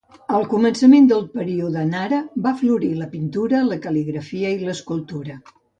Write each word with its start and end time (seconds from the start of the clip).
Al 0.35 0.45
començament 0.53 1.09
del 1.11 1.21
període 1.35 1.85
Nara 1.91 2.23
va 2.47 2.55
florir 2.65 2.91
la 3.03 3.11
pintura, 3.15 3.65
la 3.73 3.81
cal·ligrafia 3.87 4.59
i 4.61 4.63
l'escultura. 4.69 5.43